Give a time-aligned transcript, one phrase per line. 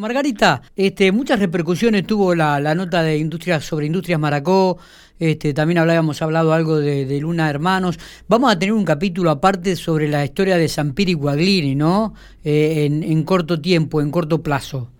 [0.00, 4.78] Margarita, este, muchas repercusiones tuvo la, nota de industrias sobre Industrias Maracó,
[5.18, 7.98] este, también hablábamos hablado algo de, Luna Hermanos.
[8.26, 12.14] Vamos a tener un capítulo aparte sobre la historia de Sampiri Guaglini, ¿no?
[12.42, 14.90] Eh, en corto tiempo, en corto plazo.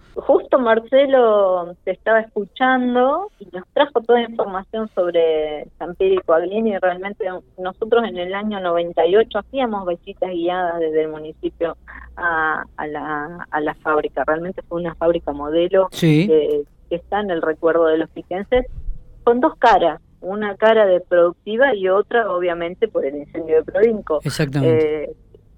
[0.59, 6.73] Marcelo te estaba escuchando y nos trajo toda la información sobre San Pedro y Coaglini
[6.73, 7.25] y realmente
[7.59, 11.77] nosotros en el año 98 hacíamos visitas guiadas desde el municipio
[12.17, 14.25] a, la, a la fábrica.
[14.27, 18.67] Realmente fue una fábrica modelo que, está en el recuerdo de los piquenses
[19.25, 20.01] con dos caras.
[20.21, 24.21] Una cara de productiva y otra, obviamente, por el incendio de Provinco.
[24.23, 25.05] Exactamente.
[25.05, 25.17] Eh,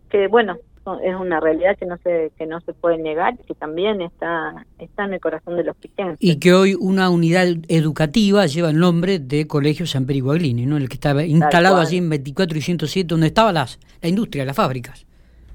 [0.08, 0.56] que bueno,
[1.02, 5.04] es una realidad que no se que no se puede negar que también está está
[5.04, 9.18] en el corazón de los piquenses y que hoy una unidad educativa lleva el nombre
[9.18, 13.28] de Colegio San Periguaglini no el que estaba instalado allí en 24 y 107 donde
[13.28, 15.06] estaba las la industria las fábricas.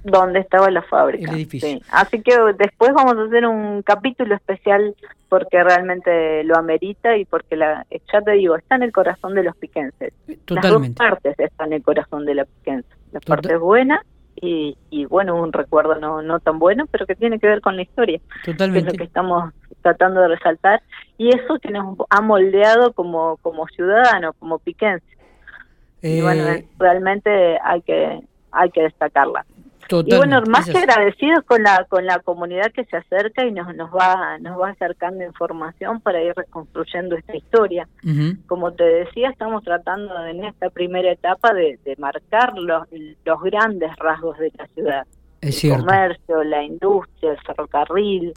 [0.01, 1.79] Donde estaba la fábrica el edificio.
[1.91, 4.95] así que después vamos a hacer un capítulo especial
[5.27, 9.43] porque realmente lo amerita y porque la ya te digo está en el corazón de
[9.43, 10.13] los piquenses.
[10.45, 14.03] Totalmente las dos partes están en el corazón de los piquenses la parte buena
[14.41, 17.75] y, y, bueno, un recuerdo no, no tan bueno, pero que tiene que ver con
[17.75, 18.19] la historia.
[18.45, 18.81] Totalmente.
[18.83, 20.81] Que es lo que estamos tratando de resaltar.
[21.17, 25.05] Y eso que nos ha moldeado como, como ciudadanos, como piquense.
[26.01, 29.45] y bueno, eh, realmente hay que, hay que destacarla
[29.91, 33.75] y bueno, más que agradecidos con la con la comunidad que se acerca y nos
[33.75, 37.87] nos va nos va acercando información para ir reconstruyendo esta historia.
[38.47, 42.83] Como te decía, estamos tratando en esta primera etapa de, marcar los,
[43.25, 45.07] los grandes rasgos de la ciudad.
[45.41, 48.33] el comercio, la industria, el ferrocarril.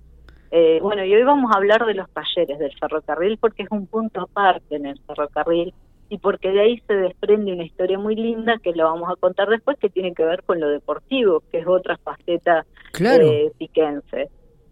[0.50, 3.86] Eh, bueno, y hoy vamos a hablar de los talleres del ferrocarril porque es un
[3.86, 5.72] punto aparte en el ferrocarril
[6.12, 9.48] y porque de ahí se desprende una historia muy linda que lo vamos a contar
[9.48, 13.26] después que tiene que ver con lo deportivo, que es otra faceta claro.
[13.56, 14.28] piquense.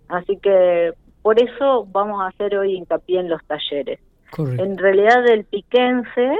[0.08, 4.00] Así que por eso vamos a hacer hoy hincapié en los talleres.
[4.36, 6.30] En realidad el piquense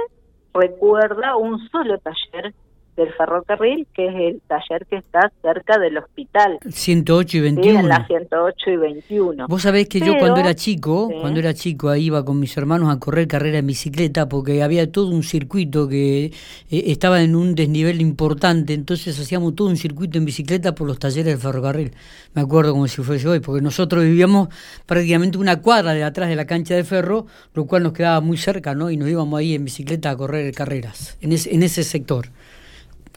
[0.53, 2.53] recuerda un solo taller
[2.95, 6.59] del ferrocarril, que es el taller que está cerca del hospital.
[6.69, 7.79] 108 y 21.
[7.79, 9.47] en la 108 y 21.
[9.47, 12.93] Vos sabés que yo cuando era chico, cuando era chico, ahí iba con mis hermanos
[12.93, 16.31] a correr carrera en bicicleta porque había todo un circuito que eh,
[16.69, 21.25] estaba en un desnivel importante, entonces hacíamos todo un circuito en bicicleta por los talleres
[21.25, 21.91] del ferrocarril.
[22.33, 24.49] Me acuerdo como si fuese hoy, porque nosotros vivíamos
[24.85, 28.37] prácticamente una cuadra de atrás de la cancha de ferro, lo cual nos quedaba muy
[28.37, 28.91] cerca, ¿no?
[28.91, 32.27] Y nos íbamos ahí en bicicleta a correr carreras, en ese, en ese sector.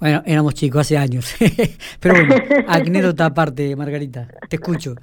[0.01, 1.35] Bueno, éramos chicos hace años.
[2.01, 2.35] Pero bueno,
[2.69, 4.29] anécdota aparte, Margarita.
[4.49, 4.95] Te escucho.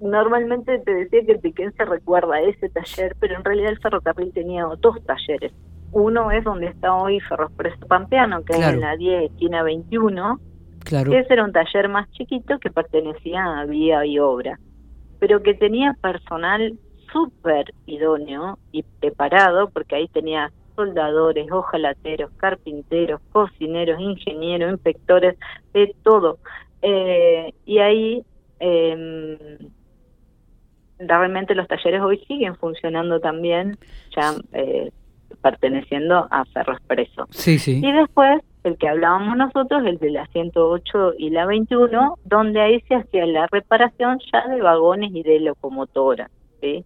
[0.00, 4.66] Normalmente te decía que el Piquense recuerda ese taller, pero en realidad el ferrocarril tenía
[4.78, 5.52] dos talleres.
[5.92, 10.40] Uno es donde está hoy Ferroexpreso Pampeano, que es en la 10, esquina 21.
[10.80, 11.12] Claro.
[11.12, 14.58] Ese era un taller más chiquito que pertenecía a Vía y Obra,
[15.20, 16.78] pero que tenía personal
[17.10, 25.36] súper idóneo y preparado, porque ahí tenía soldadores, ojalateros, carpinteros, cocineros, ingenieros, inspectores,
[25.72, 26.38] de todo.
[26.82, 28.24] Eh, y ahí
[28.60, 29.58] eh,
[30.98, 33.76] realmente los talleres hoy siguen funcionando también,
[34.16, 34.90] ya eh,
[35.42, 37.26] perteneciendo a Ferro Expreso.
[37.30, 37.80] Sí, sí.
[37.82, 42.80] Y después el que hablábamos nosotros, el de la 108 y la 21, donde ahí
[42.88, 46.30] se hacía la reparación ya de vagones y de locomotoras.
[46.62, 46.84] ¿sí?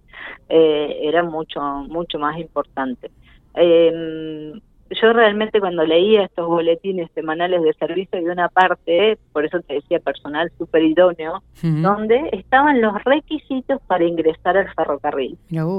[0.49, 3.13] Eh, era mucho, mucho más importante.
[3.55, 4.53] Eh,
[4.91, 9.75] yo realmente cuando leía estos boletines semanales de servicio de una parte, por eso te
[9.75, 15.37] decía personal súper idóneo, donde estaban los requisitos para ingresar al ferrocarril.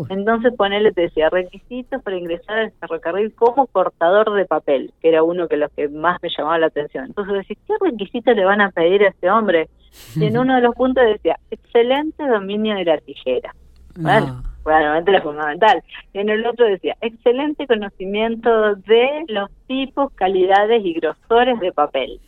[0.10, 5.24] Entonces ponele, te decía, requisitos para ingresar al ferrocarril como cortador de papel, que era
[5.24, 7.06] uno de los que más me llamaba la atención.
[7.06, 9.70] Entonces decís, ¿qué requisitos le van a pedir a este hombre?
[10.16, 13.56] Y en uno de los puntos decía, excelente dominio de la tijera.
[13.96, 14.44] Bueno,
[14.78, 15.84] realmente la fundamental.
[16.14, 22.20] En el otro decía, excelente conocimiento de los tipos, calidades y grosores de papel.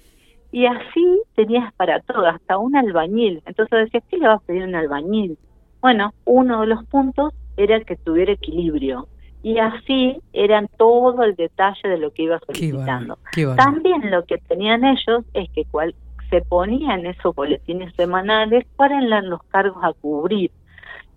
[0.52, 3.41] Y así tenías para todo, hasta un albañil.
[3.46, 5.38] Entonces decías, ¿qué le vas a pedir a un albañil?
[5.82, 9.08] Bueno, uno de los puntos era que tuviera equilibrio.
[9.44, 13.17] Y así eran todo el detalle de lo que iba solicitando.
[13.55, 15.96] También lo que tenían ellos es que cual,
[16.29, 20.52] se ponían esos boletines semanales para eran los cargos a cubrir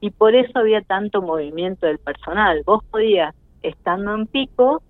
[0.05, 2.63] y por eso había tanto movimiento del personal.
[2.67, 4.83] Vos podías, estando en pico,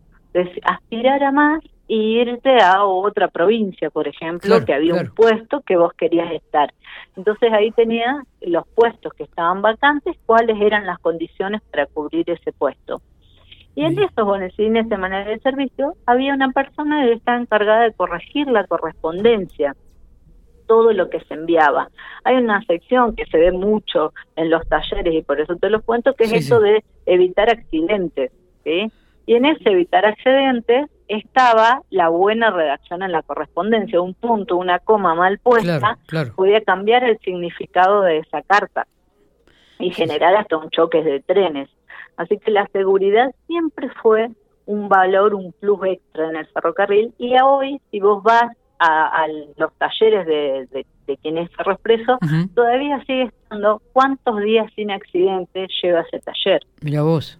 [0.65, 5.77] aspirar a más e irte a otra provincia, por ejemplo, que había un puesto que
[5.77, 6.75] vos querías estar.
[7.17, 12.51] Entonces ahí tenías los puestos que estaban vacantes, cuáles eran las condiciones para cubrir ese
[12.51, 13.01] puesto.
[13.77, 17.93] Y en esos boletines de manera de servicio había una persona que estaba encargada de
[17.93, 19.77] corregir la correspondencia
[20.67, 21.91] todo lo que se enviaba.
[22.25, 25.83] Hay una sección que se ve mucho en los talleres y por eso te lo
[25.83, 28.33] cuento, que es eso de evitar accidentes.
[28.65, 28.91] ¿sí?
[29.27, 34.01] Y en ese evitar accidentes estaba la buena redacción en la correspondencia.
[34.01, 35.99] Un punto, una coma mal puesta
[36.35, 38.87] podía cambiar el significado de esa carta
[39.79, 41.69] y generar hasta un choque de trenes.
[42.17, 44.31] Así que la seguridad siempre fue
[44.67, 49.27] un valor, un plus extra en el ferrocarril y hoy si vos vas a,
[49.57, 52.19] los talleres de, de, quien es expreso,
[52.55, 56.61] todavía sigue estando cuántos días sin accidente lleva ese taller.
[56.81, 57.39] Mira vos.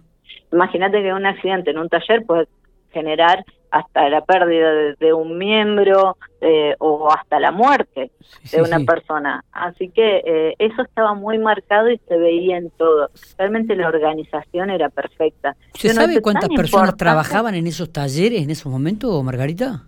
[0.51, 2.47] Imagínate que un accidente en un taller puede
[2.91, 8.11] generar hasta la pérdida de, un miembro eh, o hasta la muerte
[8.51, 9.43] de una persona.
[9.51, 13.09] Así que eh, eso estaba muy marcado y se veía en todo.
[13.37, 15.57] Realmente la organización era perfecta.
[15.73, 19.83] ¿Se sabe cuántas personas trabajaban en esos talleres en esos momentos, Margarita?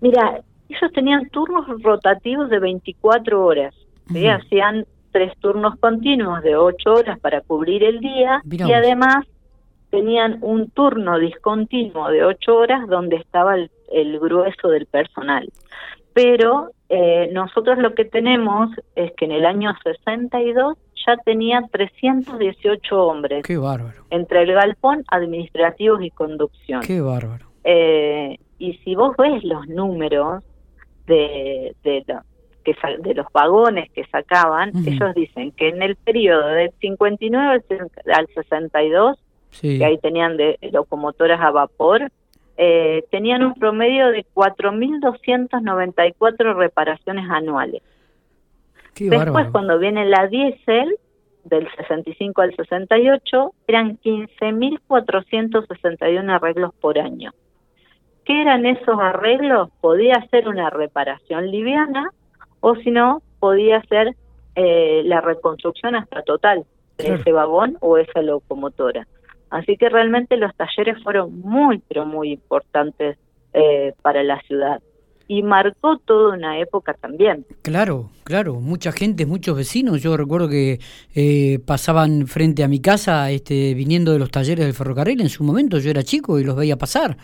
[0.00, 3.74] Mira, ellos tenían turnos rotativos de 24 horas.
[4.08, 9.24] Hacían tres turnos continuos de 8 horas para cubrir el día y además
[9.94, 15.48] tenían un turno discontinuo de ocho horas donde estaba el, grueso del personal.
[16.12, 20.76] Pero eh, nosotros lo que tenemos es que en el año 62
[21.06, 23.44] ya tenía 318 hombres.
[23.44, 24.02] Qué bárbaro.
[24.10, 26.80] Entre el galpón, administrativos y conducción.
[26.80, 27.46] Qué bárbaro.
[27.62, 30.42] Eh, y si vos ves los números
[31.06, 32.04] de, de,
[32.64, 37.62] que, de los vagones que sacaban, ellos dicen que en el periodo del 59
[38.12, 39.18] al 62
[39.60, 42.10] que ahí tenían de locomotoras a vapor,
[42.56, 47.82] eh, tenían un promedio de 4.294 reparaciones anuales.
[48.96, 50.96] Después, cuando viene la diésel,
[51.44, 57.32] del 65 al 68, eran 15.461 arreglos por año.
[58.24, 59.70] ¿Qué eran esos arreglos?
[59.80, 62.10] Podía ser una reparación liviana
[62.60, 64.16] o si no, podía ser
[64.54, 66.64] eh, la reconstrucción hasta total
[66.96, 69.06] de ese vagón o esa locomotora.
[69.50, 73.18] Así que realmente los talleres fueron muy, pero muy importantes
[73.52, 74.80] eh, para la ciudad.
[75.28, 77.46] Y marcó toda una época también.
[77.62, 80.02] Claro, claro, mucha gente, muchos vecinos.
[80.02, 80.80] Yo recuerdo que
[81.14, 85.20] eh, pasaban frente a mi casa este, viniendo de los talleres del ferrocarril.
[85.20, 87.16] En su momento yo era chico y los veía pasar.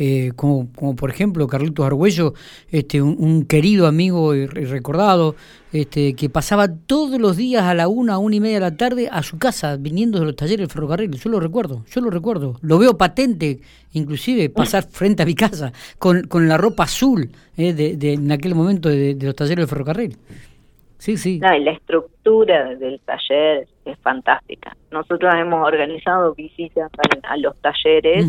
[0.00, 2.32] Eh, como, como, por ejemplo Carlitos Argüello,
[2.70, 5.34] este, un, querido amigo y recordado,
[5.72, 9.08] este, que pasaba todos los días a la una, una y media de la tarde
[9.10, 11.10] a su casa, viniendo de los talleres del ferrocarril.
[11.10, 12.58] Yo lo recuerdo, yo lo recuerdo.
[12.62, 13.60] Lo veo patente,
[13.92, 18.30] inclusive, pasar frente a mi casa con, con la ropa azul eh, de, de, en
[18.30, 20.16] aquel momento de, los talleres del ferrocarril.
[20.98, 21.36] Sí, sí.
[21.36, 24.76] y la estructura del taller es fantástica.
[24.90, 26.90] Nosotros hemos organizado visitas
[27.22, 28.26] a, los talleres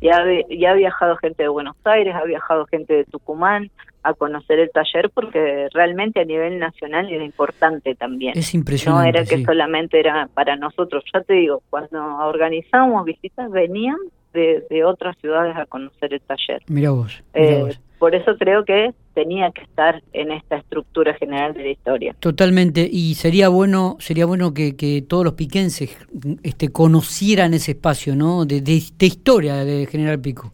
[0.00, 3.70] y ha, viajado gente de Buenos Aires, ha viajado gente de Tucumán
[4.02, 8.36] a conocer el taller porque realmente a nivel nacional era importante también.
[8.36, 9.12] Es impresionante.
[9.12, 11.04] No era que solamente era para nosotros.
[11.12, 13.96] Ya te digo, cuando organizábamos visitas venían
[14.32, 16.62] de, de otras ciudades a conocer el taller.
[16.68, 17.22] Mira vos.
[17.34, 22.14] Eh, por eso creo que tenía que estar en esta estructura general de la historia.
[22.20, 25.96] Totalmente, y sería bueno, sería bueno que, que todos los piquenses
[26.42, 28.44] este, conocieran ese espacio, ¿no?
[28.44, 30.52] De, de, historia de General Pico.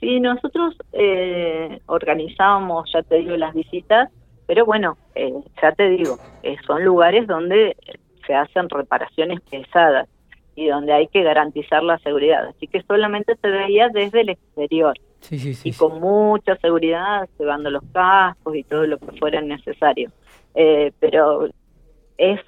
[0.00, 4.10] Sí, nosotros eh, organizábamos, ya te digo, las visitas,
[4.46, 7.76] pero bueno, eh, ya te digo, eh, son lugares donde
[8.26, 10.08] se hacen reparaciones pesadas
[10.56, 14.94] y donde hay que garantizar la seguridad, así que solamente se veía desde el exterior
[15.30, 20.10] y con mucha seguridad, llevando los cascos y todo lo que fuera necesario.
[20.54, 21.48] Eh, pero
[22.18, 22.40] es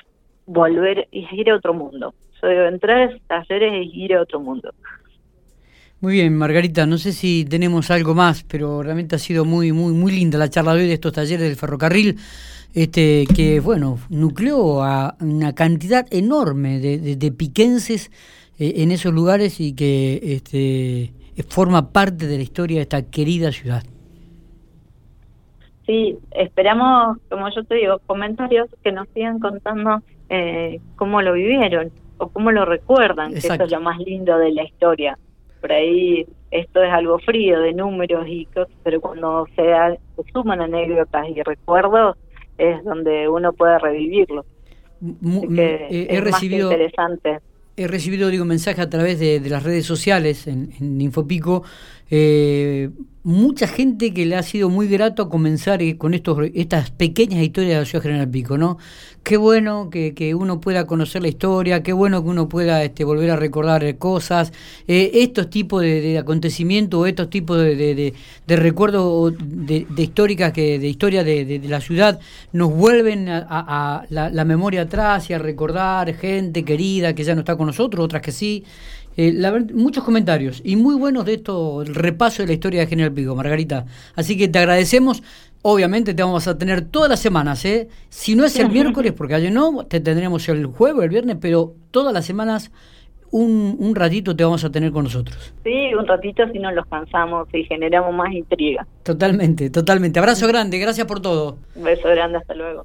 [0.47, 2.15] volver y ir a otro mundo.
[2.41, 4.73] So, entrar a esos talleres y ir a otro mundo.
[6.01, 9.93] Muy bien, Margarita, no sé si tenemos algo más, pero realmente ha sido muy, muy,
[9.93, 12.17] muy linda la charla de hoy de estos talleres del ferrocarril,
[12.75, 18.11] este, que bueno, nucleó a una cantidad enorme de, de, piquenses
[18.59, 23.53] eh, en esos lugares y que este, forma parte de la historia de esta querida
[23.53, 23.83] ciudad.
[25.87, 31.91] Sí, esperamos, como yo te digo, comentarios que nos sigan contando eh, cómo lo vivieron
[32.19, 35.19] o cómo lo recuerdan, que eso es lo más lindo de la historia.
[35.61, 39.73] Por ahí esto es algo frío de números y cosas, pero cuando se,
[40.33, 42.17] suman anécdotas y recuerdos
[42.59, 44.45] es donde uno puede revivirlo.
[45.03, 47.41] he es recibido, más interesante
[47.77, 51.63] he recibido digo mensajes a través de, las redes sociales en, Infopico
[52.15, 52.91] Eh,
[53.23, 57.73] mucha gente que le ha sido muy grato comenzar eh, con estos estas pequeñas historias
[57.73, 58.77] de la ciudad General Pico, ¿no?
[59.23, 63.05] Qué bueno que, que uno pueda conocer la historia, qué bueno que uno pueda este,
[63.05, 64.53] volver a recordar cosas,
[64.87, 68.13] eh, estos tipos de, acontecimientos, estos tipos de, de,
[68.47, 72.21] de recuerdos de, históricas que de historia de, la ciudad
[72.53, 77.57] nos vuelven a, la memoria atrás y a recordar gente querida que ya no está
[77.57, 78.65] con nosotros, otras que sí.
[79.17, 79.33] Eh,
[79.75, 83.35] muchos comentarios y muy buenos de esto, el repaso de la historia de General Pico,
[83.35, 83.87] Margarita.
[84.15, 85.23] Así que te agradecemos.
[85.65, 87.89] Obviamente te vamos a tener todas las semanas, ¿eh?
[88.09, 91.75] Si no es el miércoles, porque ayer no, te tendremos el jueves, el viernes, pero
[91.93, 92.73] todas las semanas
[93.33, 95.55] un, un ratito te vamos a tener con nosotros.
[95.65, 98.87] Sí, un ratito si no los cansamos y generamos más intriga.
[99.03, 100.19] Totalmente, totalmente.
[100.19, 101.59] Abrazo grande, gracias por todo.
[101.75, 102.81] Un beso grande, hasta luego.